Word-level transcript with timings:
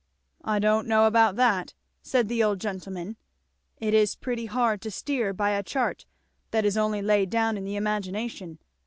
"I 0.43 0.57
don't 0.57 0.87
know 0.87 1.05
about 1.05 1.35
that," 1.35 1.75
said 2.01 2.27
the 2.27 2.43
old 2.43 2.59
gentleman. 2.59 3.17
"It 3.79 3.93
is 3.93 4.15
pretty 4.15 4.47
hard 4.47 4.81
to 4.81 4.89
steer 4.89 5.31
by 5.31 5.51
a 5.51 5.61
chart 5.61 6.05
that 6.49 6.65
is 6.65 6.75
only 6.75 7.03
laid 7.03 7.29
down 7.29 7.55
in 7.55 7.65
the 7.65 7.75
imagination. 7.75 8.57